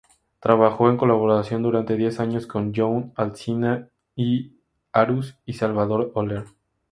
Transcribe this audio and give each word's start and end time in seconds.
Trabajó 0.39 0.89
en 0.89 0.97
colaboración 0.97 1.61
durante 1.61 1.95
diez 1.95 2.19
años 2.19 2.47
con 2.47 2.73
Joan 2.73 3.13
Alsina 3.15 3.87
i 4.15 4.57
Arús 4.93 5.37
y 5.45 5.53
Salvador 5.53 6.11
Oller. 6.15 6.45